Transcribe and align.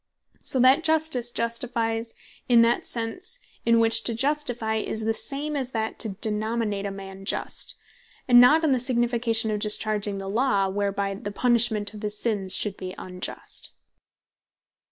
So 0.43 0.59
that 0.61 0.83
Justice 0.83 1.29
Justifies 1.29 2.15
in 2.49 2.63
that 2.63 2.77
that 2.79 2.85
sense, 2.87 3.39
in 3.67 3.79
which 3.79 4.01
to 4.05 4.15
Justifie, 4.15 4.77
is 4.79 5.05
the 5.05 5.13
same 5.13 5.53
that 5.53 5.99
to 5.99 6.09
Denominate 6.19 6.87
A 6.87 6.89
Man 6.91 7.23
Just; 7.23 7.75
and 8.27 8.41
not 8.41 8.63
in 8.63 8.71
the 8.71 8.79
signification 8.79 9.51
of 9.51 9.59
discharging 9.59 10.17
the 10.17 10.27
Law; 10.27 10.69
whereby 10.69 11.13
the 11.13 11.31
punishment 11.31 11.93
of 11.93 12.01
his 12.01 12.17
sins 12.17 12.55
should 12.55 12.77
be 12.77 12.95
unjust. 12.97 13.73